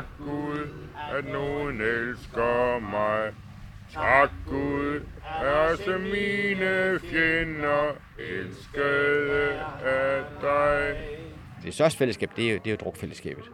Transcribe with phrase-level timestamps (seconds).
[0.00, 0.68] Tak Gud,
[1.12, 3.34] at nogen elsker mig.
[3.92, 5.00] Tak Gud,
[5.40, 9.52] at også mine fjender elskede
[9.84, 10.96] af dig.
[11.64, 13.44] Det største fællesskab, det er jo, det er jo drukfællesskabet.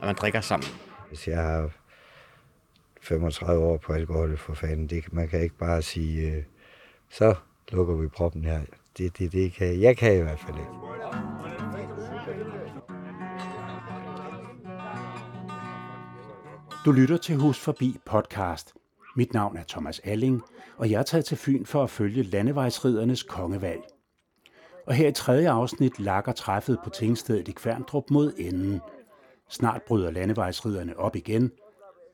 [0.00, 0.68] At man drikker sammen.
[1.08, 1.70] Hvis jeg har
[3.02, 6.42] 35 år på alkohol for fanden, det, man kan ikke bare sige, øh,
[7.08, 7.34] så
[7.72, 8.60] lukker vi proppen her.
[8.98, 10.89] Det, det, det kan, jeg kan i hvert fald ikke.
[16.84, 18.74] Du lytter til Hus Forbi podcast.
[19.16, 20.42] Mit navn er Thomas Alling,
[20.76, 23.80] og jeg er taget til Fyn for at følge landevejsridernes kongevalg.
[24.86, 28.80] Og her i tredje afsnit lakker træffet på tingstedet i Kværndrup mod enden.
[29.48, 31.50] Snart bryder landevejsriderne op igen,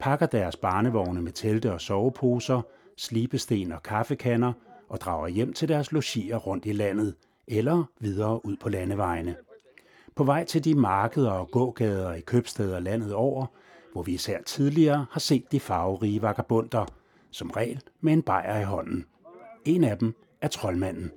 [0.01, 2.63] pakker deres barnevogne med telte og soveposer,
[2.97, 4.53] slibesten og kaffekander
[4.89, 7.15] og drager hjem til deres logier rundt i landet
[7.49, 9.37] eller videre ud på landevejene.
[10.17, 13.47] På vej til de markeder og gågader i købsteder landet over,
[13.97, 16.87] hvor vi især tidligere har set de farverige vagabunder,
[17.31, 19.07] som regel med en bajer i hånden.
[19.65, 21.11] En af dem er troldmanden.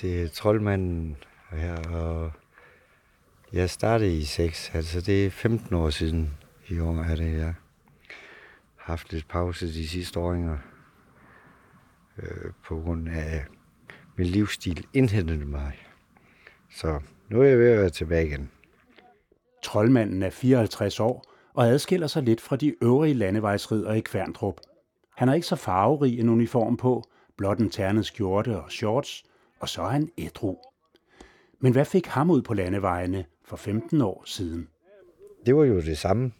[0.00, 1.16] Det er troldmanden
[1.50, 2.32] her, og
[3.52, 6.30] jeg startede i 6, altså det er 15 år siden
[6.68, 7.54] i år er det, jeg
[8.76, 10.58] har haft lidt pause de sidste åringer
[12.18, 13.44] øh, på grund af
[14.16, 15.86] min livsstil indhentede mig.
[16.70, 18.50] Så nu er jeg ved at være tilbage igen.
[19.62, 24.60] Troldmanden er 54 år og adskiller sig lidt fra de øvrige landevejsridere i Kværndrup.
[25.16, 27.04] Han har ikke så farverig en uniform på,
[27.36, 29.24] blot en ternet skjorte og shorts,
[29.60, 30.56] og så er han ædru.
[31.58, 34.68] Men hvad fik ham ud på landevejene for 15 år siden?
[35.46, 36.32] Det var jo det samme.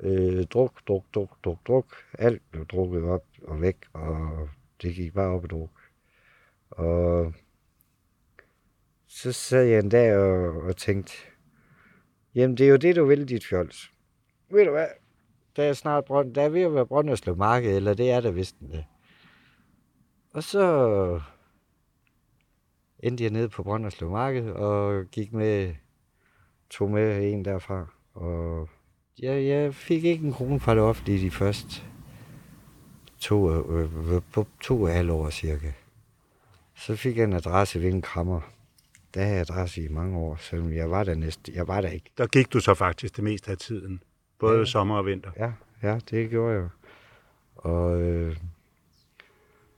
[0.00, 1.94] Øh, druk, druk, druk, druk, druk.
[2.18, 4.48] Alt blev drukket op og væk, og
[4.82, 5.70] det gik bare op og druk.
[6.70, 7.32] Og
[9.06, 11.12] så sad jeg en dag og, og tænkte,
[12.34, 13.92] jamen det er jo det, du vil, dit fjols.
[14.50, 14.86] Ved du hvad?
[15.56, 18.30] Der er snart brønd, der er ved at være Brønderslev Marked, eller det er der
[18.30, 18.84] vist det.
[20.32, 21.20] Og så
[22.98, 25.74] endte jeg nede på Brønderslev Marked og gik med,
[26.70, 27.86] tog med en derfra.
[28.14, 28.68] Og
[29.18, 31.82] jeg, jeg fik ikke en krone fra det offentlige de første
[33.20, 34.22] to, øh,
[34.60, 35.72] to og halv år cirka.
[36.74, 38.40] Så fik jeg en adresse ved en krammer.
[39.14, 41.52] Der havde jeg adresse i mange år, selvom jeg var der næste.
[41.54, 42.10] Jeg var der ikke.
[42.18, 44.02] Der gik du så faktisk det meste af tiden,
[44.38, 44.64] både ja.
[44.64, 45.30] sommer og vinter.
[45.38, 46.68] Ja, ja, det gjorde jeg.
[47.54, 48.36] Og øh,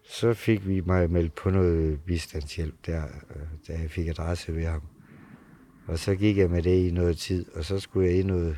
[0.03, 4.65] så fik vi mig meldt på noget bistandshjælp der, øh, da jeg fik adresse ved
[4.65, 4.82] ham.
[5.87, 8.56] Og så gik jeg med det i noget tid, og så skulle jeg i noget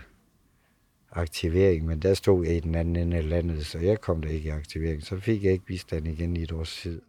[1.13, 4.29] aktivering, men der stod jeg i den anden ende af landet, så jeg kom der
[4.29, 5.03] ikke i aktivering.
[5.03, 7.03] Så fik jeg ikke bistand igen i et års tid.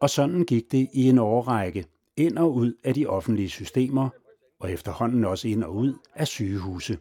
[0.00, 1.84] Og sådan gik det i en årrække,
[2.16, 4.08] ind og ud af de offentlige systemer,
[4.60, 6.98] og efterhånden også ind og ud af sygehuse.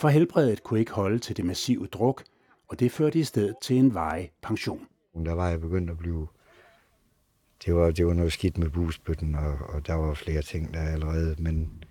[0.00, 2.24] For helbredet kunne ikke holde til det massive druk,
[2.68, 4.86] og det førte i stedet til en veje pension.
[5.14, 6.28] Der var jeg begyndt at blive...
[7.64, 10.80] Det var, det var noget skidt med busbøtten, og, og der var flere ting der
[10.80, 11.84] allerede, men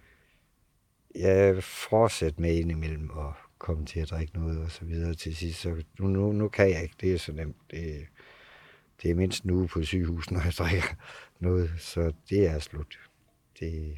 [1.16, 5.60] jeg fortsatte med indimellem og komme til at drikke noget og så videre til sidst.
[5.60, 6.96] Så nu, nu, nu kan jeg ikke.
[7.02, 7.58] Det er så nemt.
[7.72, 8.08] Det,
[9.04, 10.96] det er mindst nu på sygehus, når jeg drikker
[11.40, 11.72] noget.
[11.78, 13.00] Så det er slut.
[13.60, 13.98] Det,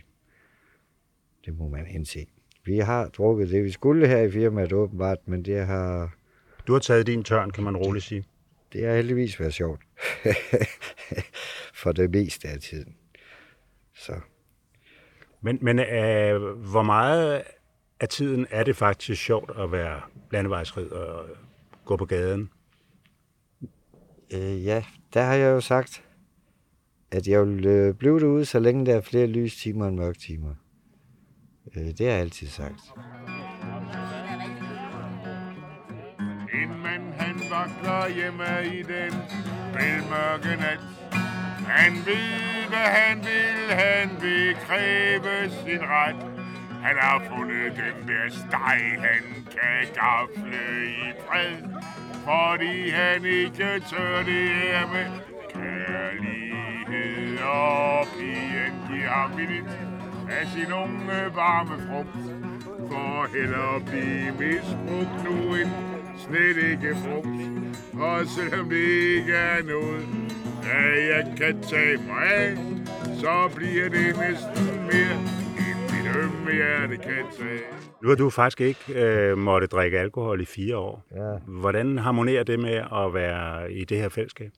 [1.46, 2.28] det må man indse.
[2.66, 6.14] Vi har drukket det, vi skulle her i firmaet åbenbart, men det har...
[6.68, 8.26] Du har taget din tørn, kan man roligt sige.
[8.74, 9.82] Det har heldigvis været sjovt.
[11.82, 12.96] For det meste af tiden.
[13.96, 14.14] Så.
[15.42, 17.44] Men, men øh, hvor meget
[18.00, 20.02] af tiden er det faktisk sjovt at være
[20.32, 21.26] landevejsrid og
[21.86, 22.50] gå på gaden?
[24.34, 24.84] Øh, ja,
[25.14, 26.04] der har jeg jo sagt,
[27.12, 30.56] at jeg vil øh, blive derude, så længe der er flere lystimer end mørktimer.
[31.78, 32.82] Øh, det har jeg altid sagt.
[36.54, 39.14] En mand han vakler hjemme i den
[39.74, 40.80] bælmørke nat.
[41.68, 46.16] Han ved, hvad han vil, han vil kræve sin ret.
[46.84, 51.56] Han har fundet den der steg, han kan gafle i fred.
[52.26, 55.06] Fordi han ikke tør det her med
[55.54, 59.91] kærlighed og pigen giver ham lidt
[60.40, 62.18] af sin unge varme frugt.
[62.90, 65.72] For hellere blive misbrugt nu end
[66.18, 67.42] slet ikke frugt.
[68.02, 68.88] Og selvom det
[69.18, 70.06] ikke er noget,
[70.64, 72.58] at jeg kan tage mig af,
[73.20, 75.42] så bliver det næsten mere
[76.24, 77.62] ømme hjerte kan tage.
[78.02, 81.04] Nu har du faktisk ikke øh, måtte drikke alkohol i fire år.
[81.16, 81.38] Ja.
[81.48, 84.52] Hvordan harmonerer det med at være i det her fællesskab?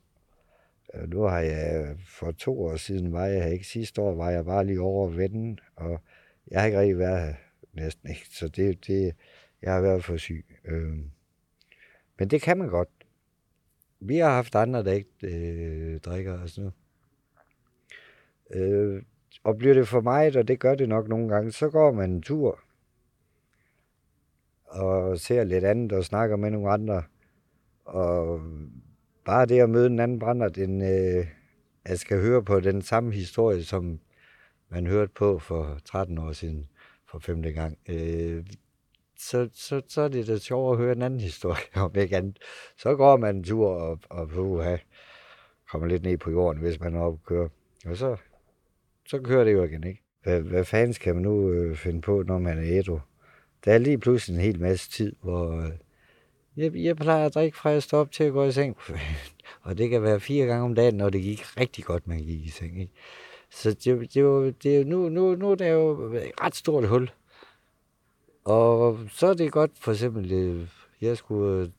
[0.94, 4.46] Ja, nu har jeg, for to år siden var jeg ikke, sidste år var jeg
[4.46, 6.02] bare lige over vennen, og
[6.48, 7.34] jeg har ikke rigtig været her
[7.74, 8.28] næsten ikke.
[8.32, 9.16] Så det, det,
[9.62, 10.46] Jeg har været for syg.
[10.66, 10.98] Øh,
[12.20, 12.90] men det kan man godt.
[14.00, 16.72] Vi har haft andre, der ikke øh, drikker og sådan
[18.52, 18.64] noget.
[18.64, 19.04] Øh,
[19.44, 22.12] og bliver det for mig, og det gør det nok nogle gange, så går man
[22.12, 22.60] en tur
[24.66, 27.04] og ser lidt andet og snakker med nogle andre.
[27.86, 28.42] Og
[29.26, 31.28] bare det at møde en anden brander, den, øh,
[31.88, 34.00] jeg skal høre på den samme historie, som
[34.70, 36.68] man hørte på for 13 år siden,
[37.12, 37.78] for femte gang.
[37.90, 38.46] Øh,
[39.18, 42.40] så, så, så er det da sjovt at høre en anden historie om ikke andet.
[42.78, 44.78] Så går man en tur og, og puha,
[45.72, 47.50] kommer lidt ned på jorden, hvis man er oppe og kører.
[47.86, 48.18] Og så,
[49.08, 50.04] så kører det jo igen, ikke?
[50.24, 53.00] Hvad, hvad fanden skal man nu øh, finde på, når man er ædru?
[53.66, 55.72] Der er lige pludselig en hel masse tid, hvor øh,
[56.58, 58.78] jeg, jeg plejer at drikke fra jeg står op til at gå i seng.
[59.66, 62.46] og det kan være fire gange om dagen, når det gik rigtig godt, man gik
[62.46, 62.82] i seng.
[62.82, 62.94] Ikke?
[63.50, 67.12] Så det, det, det, det, nu, nu, nu er der jo et ret stort hul.
[68.44, 70.68] Og så er det godt, for eksempel, øh,
[71.02, 71.70] jeg skulle øh,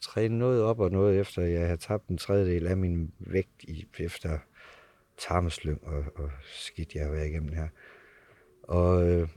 [0.00, 3.86] træne noget op og noget efter, jeg havde tabt en tredjedel af min vægt i,
[3.98, 4.38] efter
[5.18, 7.68] tarmslyng og, og skidt, jeg har været igennem her.
[8.62, 9.28] Og øh,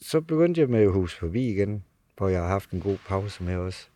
[0.00, 1.84] så begyndte jeg med hus forbi igen,
[2.16, 3.90] hvor jeg har haft en god pause med os.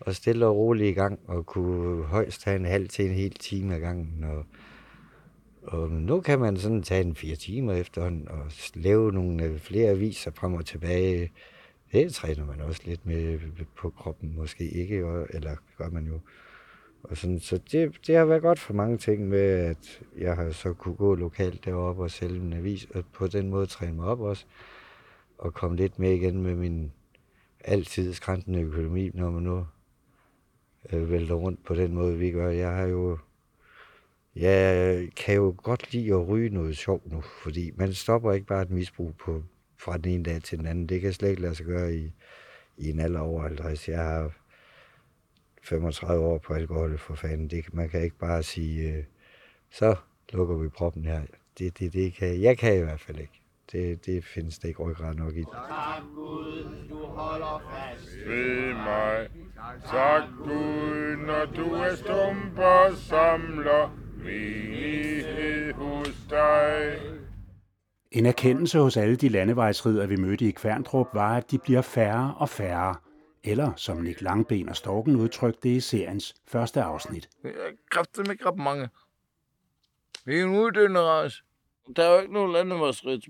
[0.00, 3.30] Og stille og roligt i gang, og kunne højst tage en halv til en hel
[3.32, 4.24] time ad gangen.
[4.24, 4.44] Og,
[5.62, 9.90] og nu kan man sådan tage en fire timer efterhånden, og lave nogle øh, flere
[9.90, 11.32] aviser frem og tilbage.
[11.92, 13.42] Det træner man også lidt med øh,
[13.76, 14.96] på kroppen, måske ikke,
[15.30, 16.20] eller gør man jo.
[17.02, 20.50] Og sådan, så det, det har været godt for mange ting med, at jeg har
[20.50, 24.06] så kunne gå lokalt deroppe og sælge en avis, og på den måde træne mig
[24.06, 24.44] op også,
[25.38, 26.92] og komme lidt med igen med min
[27.64, 29.66] altid skræntende økonomi, når man nu
[30.92, 32.50] øh, vælter rundt på den måde, vi gør.
[32.50, 33.18] Jeg har jo
[34.36, 38.62] jeg kan jo godt lide at ryge noget sjovt nu, fordi man stopper ikke bare
[38.62, 39.42] et misbrug på,
[39.76, 40.86] fra den ene dag til den anden.
[40.86, 42.12] Det kan slet ikke lade sig gøre i,
[42.76, 43.88] i en alder over 50.
[43.88, 44.32] Jeg har
[45.62, 47.48] 35 år på alkohol for fanden.
[47.48, 49.04] Det, man kan ikke bare sige, øh,
[49.70, 49.94] så
[50.32, 51.22] lukker vi proppen her.
[51.58, 53.39] Det, det, det kan, jeg kan i hvert fald ikke.
[53.72, 55.44] Det, det findes det ikke ryggrad nok i.
[55.44, 59.28] Tak Gud, du holder fast ved mig.
[59.86, 67.00] Tak Gud, når du er stump og samler menighed hos dig.
[68.10, 72.34] En erkendelse hos alle de landevejsridder, vi mødte i Kværndrup, var, at de bliver færre
[72.38, 72.94] og færre.
[73.44, 77.28] Eller som Nick Langben og Storken udtrykte det i seriens første afsnit.
[77.90, 78.88] Kræfter med ret mange.
[80.24, 81.44] Vi er en uddøende ras.
[81.96, 83.20] Der er jo ikke nogen landevejsrid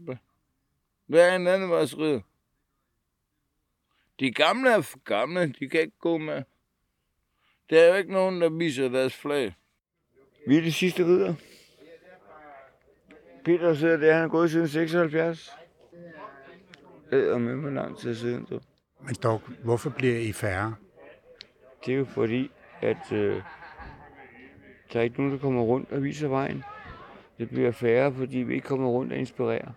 [1.11, 1.23] tilbage.
[1.23, 2.21] Hvad er en landevejsrid?
[4.21, 6.43] De gamle er for gamle, de kan ikke gå med.
[7.71, 9.55] Der er jo ikke nogen, der viser deres flag.
[10.47, 11.35] Vi er de sidste ridder.
[13.45, 15.51] Peter sidder der, han er gået siden 76.
[17.11, 18.61] Det er med mig lang tid siden, du.
[19.01, 20.75] Men dog, hvorfor bliver I færre?
[21.87, 23.43] Det er jo fordi, at øh,
[24.93, 26.65] der er ikke nogen, der kommer rundt og viser vejen.
[27.39, 29.73] Det bliver færre, fordi vi ikke kommer rundt og inspirerer.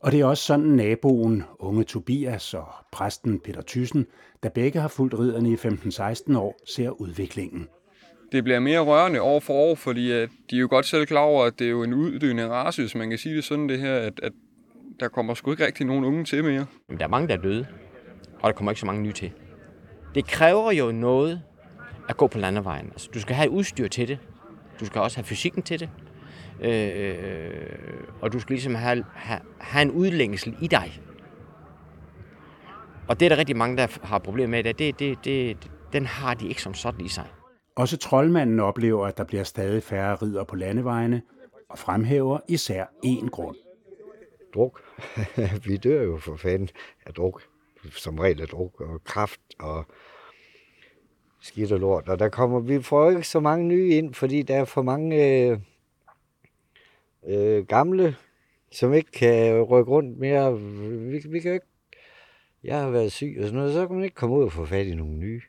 [0.00, 4.06] Og det er også sådan naboen, unge Tobias og præsten Peter Thyssen,
[4.42, 7.68] der begge har fulgt ridderne i 15-16 år, ser udviklingen.
[8.32, 11.20] Det bliver mere rørende år for år, fordi at de er jo godt selv klar
[11.20, 13.78] over, at det er jo en uddøende race, hvis man kan sige det sådan det
[13.78, 14.32] her, at, at
[15.00, 16.66] der kommer sgu ikke rigtig nogen unge til mere.
[16.88, 17.66] Men der er mange, der er døde,
[18.40, 19.32] og der kommer ikke så mange nye til.
[20.14, 21.42] Det kræver jo noget
[22.08, 22.86] at gå på landevejen.
[22.86, 24.18] Altså, du skal have udstyr til det.
[24.80, 25.88] Du skal også have fysikken til det.
[26.60, 31.00] Øh, og du skal ligesom have, have, have en udlængsel i dig.
[33.08, 34.64] Og det er der rigtig mange, der har problemer med.
[34.64, 37.26] Det, det, det, det, den har de ikke som sådan i sig.
[37.76, 41.22] Også troldmanden oplever, at der bliver stadig færre ridder på landevejene,
[41.68, 43.56] og fremhæver især én grund.
[44.54, 44.80] Druk.
[45.66, 46.68] Vi dør jo for fanden
[47.06, 47.42] af druk.
[47.90, 49.84] Som regel af druk og kraft og
[51.40, 52.08] skidt og lort.
[52.08, 55.16] Og der kommer, vi får ikke så mange nye ind, fordi der er for mange
[55.50, 55.58] øh,
[57.26, 58.16] øh, gamle,
[58.72, 60.60] som ikke kan rykke rundt mere.
[60.60, 61.66] Vi, vi kan ikke...
[62.64, 64.64] Jeg har været syg og sådan noget, så kan man ikke komme ud og få
[64.64, 65.40] fat i nogle nye.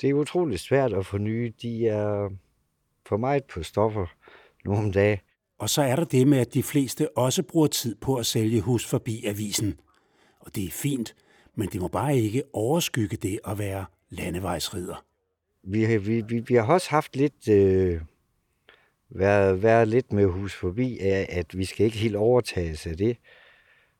[0.00, 1.52] Det er utroligt svært at få nye.
[1.62, 2.30] De er
[3.06, 4.06] for meget på stoffer
[4.64, 5.18] nu om dagen.
[5.58, 8.60] Og så er der det med, at de fleste også bruger tid på at sælge
[8.60, 9.80] hus forbi avisen.
[10.40, 11.16] Og det er fint,
[11.54, 15.04] men det må bare ikke overskygge det at være landevejsrider.
[15.62, 17.48] Vi, vi, vi, vi har også haft lidt...
[17.48, 18.00] Øh
[19.10, 23.16] være, være lidt med hus forbi, er, at vi skal ikke helt overtages af det.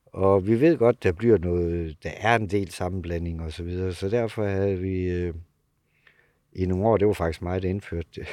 [0.06, 3.94] Og vi ved godt, der bliver noget, der er en del sammenblanding og så videre,
[3.94, 5.34] så derfor havde vi øh,
[6.52, 8.26] i nogle år, det var faktisk mig, der indførte det.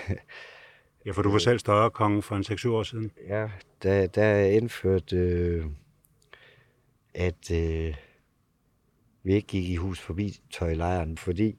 [1.06, 3.12] ja, for du var selv større konge for en 6 år siden.
[3.28, 3.50] Ja,
[3.84, 5.66] der, der indførte, øh,
[7.14, 7.96] at øh,
[9.24, 11.58] vi ikke gik i hus forbi tøjlejren, fordi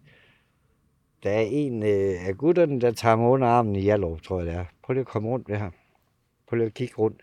[1.25, 4.47] der er en øh, af gutterne, der tager mig under armen i Hjallerup, tror jeg
[4.47, 4.65] det er.
[4.83, 5.73] Prøv lige at komme rundt med ham.
[6.47, 7.23] Prøv lige at kigge rundt.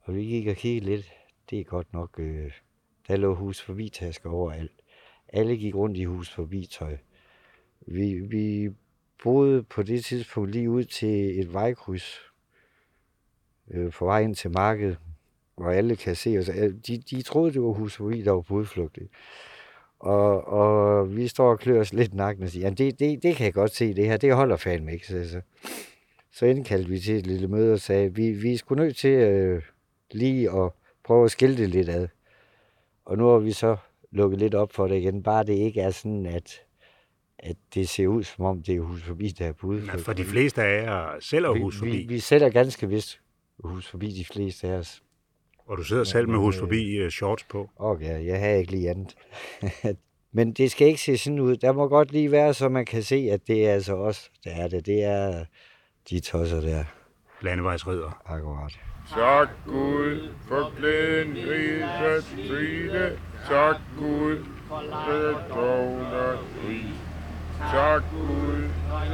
[0.00, 1.12] Og vi gik og kiggede lidt.
[1.50, 2.52] Det er godt nok, øh,
[3.08, 4.72] der lå hus forbi tasker overalt.
[5.28, 6.96] Alle gik rundt i hus forbi tøj.
[7.86, 8.70] Vi, vi
[9.22, 12.18] boede på det tidspunkt lige ud til et vejkryds
[13.70, 14.98] øh, på vej ind til markedet,
[15.56, 16.46] hvor alle kan se os.
[16.86, 18.98] De, de troede, det var hus forbi, der var på udflugt.
[20.00, 23.36] Og, og vi står og klør os lidt nakken og siger, ja, det, det, det
[23.36, 25.06] kan jeg godt se, det her, det holder fandme ikke.
[25.06, 25.40] Så, så,
[26.32, 29.10] så indkaldte vi til et lille møde og sagde, vi, vi er sgu nødt til
[29.10, 29.62] øh,
[30.10, 30.70] lige at
[31.04, 32.08] prøve at skille det lidt ad.
[33.04, 33.76] Og nu har vi så
[34.10, 36.60] lukket lidt op for det igen, bare det ikke er sådan, at,
[37.38, 40.00] at det ser ud som om, det er hus forbi, der er på udflugt.
[40.00, 41.90] For de fleste af jer selv er hus forbi.
[41.90, 43.20] Vi, vi, vi sætter ganske vist
[43.64, 45.02] hus forbi de fleste af os.
[45.70, 47.70] Og du sidder selv med hus forbi uh, shorts på.
[47.78, 49.16] Okay, jeg har ikke lige andet.
[50.32, 51.56] Men det skal ikke se sådan ud.
[51.56, 54.50] Der må godt lige være, så man kan se, at det er altså os, der
[54.50, 54.86] er det.
[54.86, 55.44] Det er
[56.10, 56.84] de tosser der.
[57.40, 58.22] Landevejsridder.
[58.26, 58.78] Akkurat.
[59.08, 63.18] Tak Gud for glæden Grise Trine.
[63.48, 66.80] Tak Gud for dogner fri.
[67.72, 68.62] Tak Gud,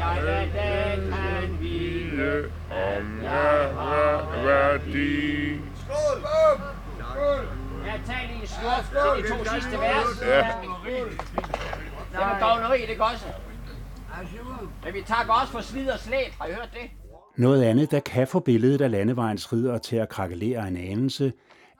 [0.00, 5.60] at den kan hvile om herre værdi.
[5.86, 6.18] Skål!
[6.98, 7.48] Skål!
[7.86, 10.22] Jeg tager lige en slurp til de to sidste vers.
[10.22, 10.52] Ja.
[12.12, 13.26] Det var dogneri, det også.
[14.84, 16.32] Men vi takker også for slid og slæb.
[16.40, 16.90] Har I hørt det?
[17.36, 21.32] Noget andet, der kan få billedet af landevejens ridere til at krakelere en anelse,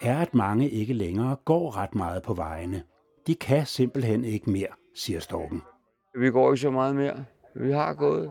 [0.02, 2.82] er, at mange ikke længere går ret meget på vejene.
[3.26, 5.62] De kan simpelthen ikke mere, siger Storken.
[6.18, 7.24] Vi går ikke så meget mere.
[7.54, 8.30] Vi har gået,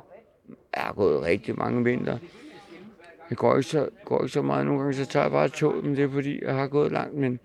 [0.75, 2.17] jeg har gået rigtig mange vinter.
[3.29, 4.65] Jeg går ikke så, går ikke så meget.
[4.65, 7.15] Nogle gange så tager jeg bare toget, men det er fordi, jeg har gået langt.
[7.15, 7.39] Men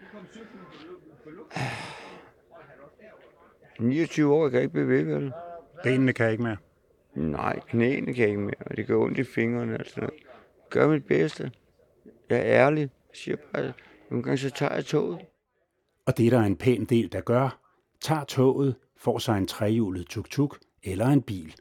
[3.78, 5.32] 29 år, jeg kan ikke bevæge vel.
[5.82, 6.56] Benene kan ikke mere.
[7.14, 10.20] Nej, knæene kan ikke mere, og det gør ondt i fingrene og sådan noget.
[10.70, 11.52] Gør mit bedste.
[12.30, 12.80] Jeg er ærlig.
[12.80, 13.72] Jeg siger bare,
[14.10, 15.18] nogle gange så tager jeg toget.
[16.06, 17.58] Og det er der en pæn del, der gør,
[18.00, 21.54] tager toget, får sig en trehjulet tuk-tuk eller en bil.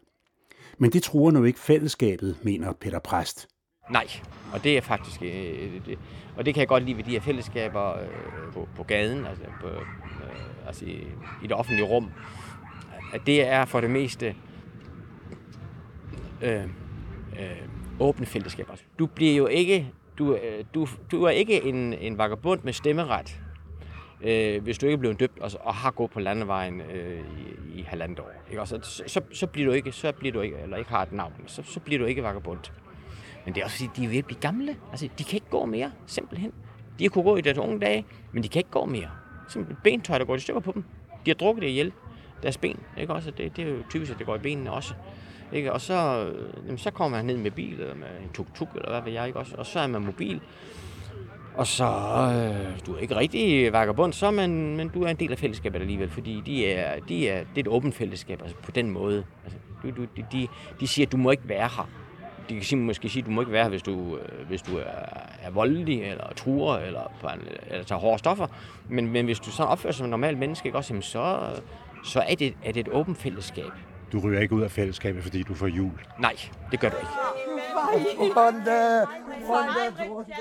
[0.78, 3.48] Men det truer nu ikke fællesskabet, mener Peter Præst.
[3.90, 4.08] Nej,
[4.54, 5.22] og det er faktisk...
[5.22, 6.00] Øh, det,
[6.38, 9.44] og det kan jeg godt lide ved de her fællesskaber øh, på, på gaden, altså,
[9.62, 11.08] på, øh, altså i,
[11.44, 12.12] i det offentlige rum.
[13.14, 14.36] At det er for det meste
[16.42, 16.64] øh,
[17.40, 17.50] øh,
[18.00, 18.74] åbne fællesskaber.
[19.00, 19.92] Du bliver jo ikke...
[20.18, 23.42] Du, øh, du, du er ikke en, en vagabond med stemmeret,
[24.22, 27.80] øh, hvis du ikke er blevet døbt og, og har gået på landevejen øh, i,
[27.80, 28.32] i halvandet år.
[28.50, 28.62] Ikke?
[28.62, 31.12] Og så, så, så, bliver du ikke, så bliver du ikke, eller ikke har et
[31.12, 32.60] navn, så, så bliver du ikke vagabond.
[33.50, 34.76] Men det er også fordi, de er ved at blive gamle.
[34.92, 36.52] Altså, de kan ikke gå mere, simpelthen.
[37.00, 39.10] De har kunnet gå i deres unge dage, men de kan ikke gå mere.
[39.48, 40.84] Simpelthen bentøj, der går i stykker på dem.
[41.26, 41.92] De har drukket det ihjel,
[42.44, 42.80] deres ben.
[42.98, 43.14] Ikke?
[43.14, 44.94] Også, det, det er jo typisk, at det går i benene også.
[45.54, 45.74] Ikke?
[45.74, 45.94] Og så,
[46.26, 49.12] øh, jamen, så kommer man ned med bil, eller med en tuk-tuk, eller hvad ved
[49.12, 49.40] jeg, ikke?
[49.40, 50.42] Også, og så er man mobil.
[51.56, 55.32] Og så, øh, du er ikke rigtig vagabond, så men, men du er en del
[55.32, 58.72] af fællesskabet alligevel, fordi de er, de er, det er et åbent fællesskab, altså på
[58.72, 59.24] den måde.
[59.44, 60.48] Altså, du, du, de, de,
[60.80, 61.90] de siger, at du må ikke være her.
[62.50, 64.62] De kan sige, måske sige, at du må ikke være her, hvis du, øh, hvis
[64.62, 64.84] du er,
[65.42, 68.48] er voldelig, eller truer, eller, en, eller tager hårde stoffer.
[68.90, 71.40] Men, men hvis du så opfører som en normal menneske, ikke, også, jamen, så,
[72.04, 73.72] så er, det, er det et åbent fællesskab.
[74.12, 75.92] Du ryger ikke ud af fællesskabet, fordi du får jul.
[76.20, 76.36] Nej,
[76.72, 77.10] det gør du ikke.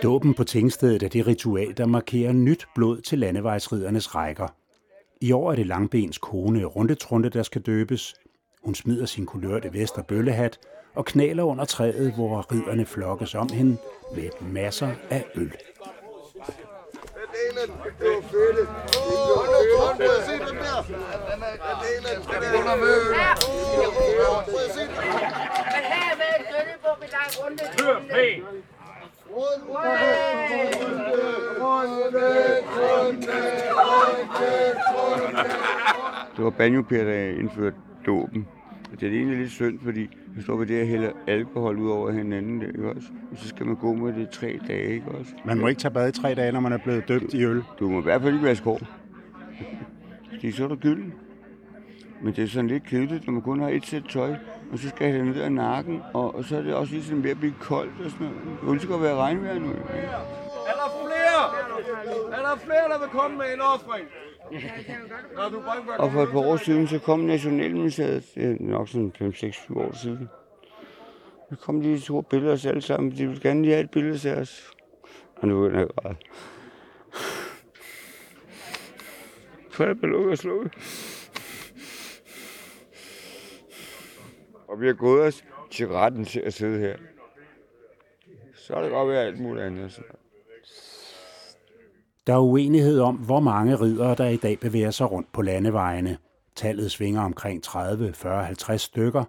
[0.03, 4.49] Dåben på tingstedet er det ritual, der markerer nyt blod til landevejsridernes rækker.
[5.21, 8.15] I år er det Langbens kone Rundetrunde, der skal døbes.
[8.65, 10.59] Hun smider sin kulørte vest og bøllehat
[10.95, 13.77] og knaler under træet, hvor ridderne flokkes om hende
[14.15, 15.53] med masser af øl.
[36.37, 37.77] Det var Banjo der indførte
[38.07, 38.49] dåben.
[38.93, 41.91] Og det er egentlig lidt synd, fordi vi står ved det at hælde alkohol ud
[41.91, 43.09] over hinanden, der, ikke også?
[43.33, 45.33] Og så skal man gå med det i tre dage, ikke også?
[45.45, 47.63] Man må ikke tage bad i tre dage, når man er blevet døbt i øl.
[47.79, 48.81] Du må i hvert fald ikke vaske hår.
[50.31, 51.15] Fordi så er der gylden.
[52.23, 54.35] Men det er sådan lidt kedeligt, når man kun har et sæt tøj,
[54.73, 56.93] og så skal jeg have det ned af nakken, og, og så er det også
[56.95, 58.61] ligesom ved at blive koldt og sådan noget.
[58.63, 59.69] Det ønsker at være regnvejr nu.
[59.69, 59.75] Er
[60.81, 61.43] der flere?
[62.33, 64.07] Er der flere, der vil komme med en offring?
[65.99, 69.97] Og for et par år siden, så kom Nationalmuseet, det er nok sådan 5-6-7 år
[69.97, 70.29] siden.
[71.51, 73.91] Så kom de to billeder af os alle sammen, de ville gerne lige have et
[73.91, 74.71] billede af os.
[75.37, 76.15] Og nu er jeg græd.
[79.79, 80.73] faldt med lukket og slukket.
[84.69, 86.97] Og vi har gået os til retten til at sidde her.
[88.55, 90.03] Så er det godt være alt muligt andet.
[92.29, 96.19] Der er uenighed om, hvor mange ridere, der i dag bevæger sig rundt på landevejene.
[96.57, 99.25] Tallet svinger omkring 30, 40, 50 stykker,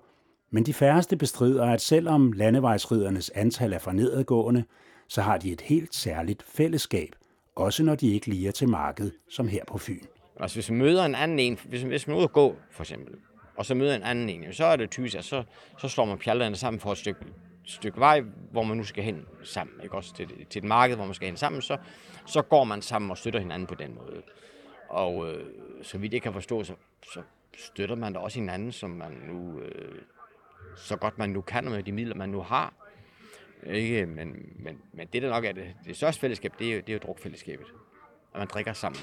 [0.51, 4.63] men de færreste bestrider, at selvom landevejsridernes antal er for nedadgående,
[5.07, 7.09] så har de et helt særligt fællesskab,
[7.55, 10.03] også når de ikke lige er til markedet, som her på Fyn.
[10.39, 12.83] Altså hvis man møder en anden en, hvis, hvis man er ude at gå, for
[12.83, 13.15] eksempel,
[13.57, 15.43] og så møder en anden en, så er det typisk, at så,
[15.77, 17.19] så slår man pjalterne sammen for et stykke,
[17.69, 18.21] stykke vej,
[18.51, 21.27] hvor man nu skal hen sammen, ikke også til, til et marked, hvor man skal
[21.27, 21.77] hen sammen, så,
[22.25, 24.21] så går man sammen og støtter hinanden på den måde.
[24.89, 25.45] Og øh,
[25.81, 26.73] så vidt jeg kan forstå, så,
[27.13, 27.21] så
[27.57, 30.01] støtter man da også hinanden, som man nu, øh,
[30.75, 32.73] så godt man nu kan med de midler, man nu har.
[33.63, 34.05] Ikke?
[34.05, 36.89] Men, men, men det, der nok er det, det største fællesskab, det er, jo, det
[36.89, 37.65] er jo drukfællesskabet.
[38.33, 39.01] At man drikker sammen.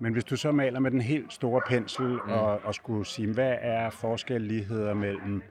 [0.00, 2.32] Men hvis du så maler med den helt store pensel mm.
[2.32, 5.42] og, og skulle sige, hvad er forskelligheder mellem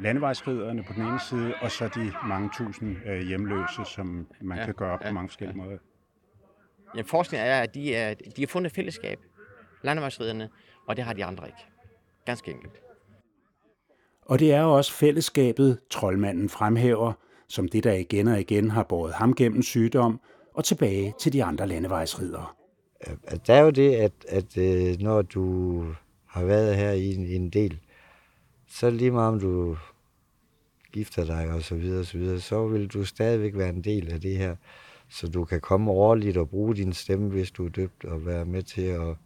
[0.00, 4.64] landevejsriderne på den ene side, og så de mange tusind øh, hjemløse, som man ja,
[4.64, 5.64] kan gøre ja, på mange forskellige ja.
[5.64, 5.78] måder?
[6.96, 9.18] Ja, forskningen er, at de, er, de har fundet et fællesskab,
[9.82, 10.48] landevejsriderne,
[10.88, 11.64] og det har de andre ikke.
[12.24, 12.72] Ganske enkelt.
[14.22, 17.12] Og det er også fællesskabet, troldmanden fremhæver,
[17.48, 20.20] som det, der igen og igen har båret ham gennem sygdom
[20.54, 22.46] og tilbage til de andre landevejsridere.
[23.46, 25.84] Der er jo det, at, at øh, når du
[26.26, 27.80] har været her i en, i en del,
[28.72, 29.76] så lige meget om du
[30.92, 34.12] gifter dig og så videre, og så videre, så vil du stadigvæk være en del
[34.12, 34.56] af det her.
[35.08, 38.44] Så du kan komme årligt og bruge din stemme, hvis du er døbt, og være
[38.44, 39.16] med til at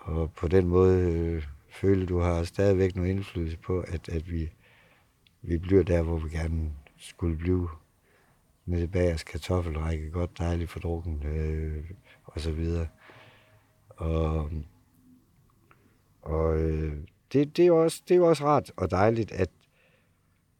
[0.00, 4.52] og på den måde øh, føle, du har stadigvæk noget indflydelse på, at, at vi,
[5.42, 7.68] vi bliver der, hvor vi gerne skulle blive.
[8.64, 11.84] Med bag os kartoffelrække, godt dejligt fordrukken, øh,
[12.24, 12.88] og så videre.
[13.88, 14.50] Og,
[16.22, 16.92] og øh,
[17.32, 19.50] det, det, er også, det er også rart og dejligt, at,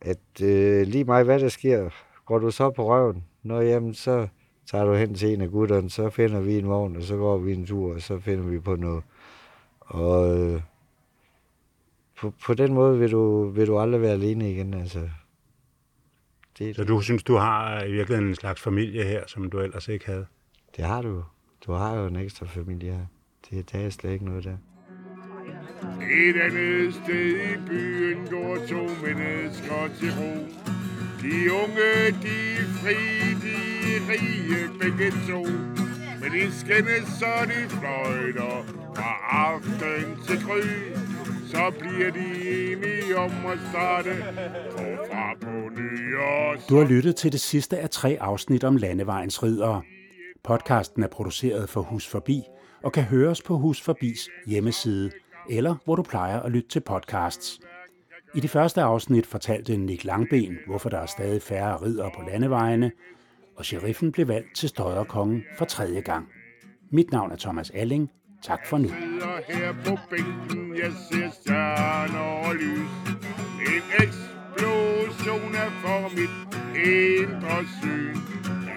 [0.01, 1.91] at øh, lige meget hvad der sker,
[2.25, 4.29] går du så på røven, når jamen, så
[4.67, 7.39] tager du hen til en af gutterne, så finder vi en vogn, og så går
[7.39, 9.03] vi en tur, og så finder vi på noget.
[9.81, 10.63] Og øh,
[12.21, 14.75] på, på den måde vil du, vil du aldrig være alene igen.
[14.75, 15.09] Altså.
[16.59, 19.89] Det, så du synes, du har i virkeligheden en slags familie her, som du ellers
[19.89, 20.27] ikke havde?
[20.77, 21.25] Det har du.
[21.67, 23.07] Du har jo en ekstra familie her.
[23.51, 24.57] Det, der er slet ikke noget der.
[26.13, 30.33] Et andet sted i byen går to mennesker til ro.
[31.23, 32.97] De unge, de er fri,
[33.43, 33.57] de
[33.97, 35.43] er rige begge to.
[36.21, 38.65] Men de skændes, så de fløjter
[38.97, 40.63] fra aften til gry.
[41.47, 42.27] Så bliver de
[42.73, 44.11] enige om at starte
[44.71, 46.57] forfra på nyår.
[46.69, 49.83] Du har lyttet til det sidste af tre afsnit om landevejens ridere.
[50.45, 52.43] Podcasten er produceret for Hus Forbi
[52.83, 55.11] og kan høres på Hus Forbis hjemmeside,
[55.51, 57.61] eller hvor du plejer at lytte til podcasts.
[58.35, 62.93] I det første afsnit fortalte Nick Langben, hvorfor der er stadig færre ridere på landevejene,
[63.57, 66.29] og sheriffen blev valgt til støjerkongen for tredje gang.
[66.93, 68.11] Mit navn er Thomas Alling.
[68.43, 68.89] Tak for nu.
[69.49, 72.91] her på bænken, jeg ser stjerner og lys.
[73.73, 76.35] En eksplosion er for mit
[76.77, 78.17] indre syn.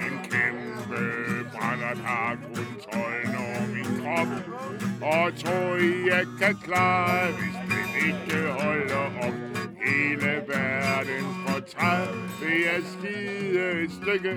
[0.06, 1.02] En kæmpe
[1.54, 3.43] brændert har kontrollen over
[4.20, 4.28] op.
[5.02, 9.34] Og tror I, jeg kan klare, hvis den ikke holder op.
[9.86, 12.08] Hele verdens portræt
[12.42, 14.34] vil jeg skide et stykke.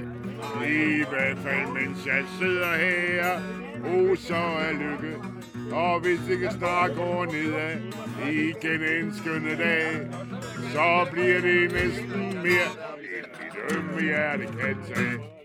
[0.67, 3.41] I hvert fald, mens jeg sidder her
[3.85, 5.17] oh, af lykke.
[5.73, 7.77] Og hvis det kan snart gå nedad,
[8.31, 10.09] igen en skønne dag,
[10.73, 12.71] så bliver det næsten mere,
[13.17, 15.36] end mit ømme hjerte kan tage.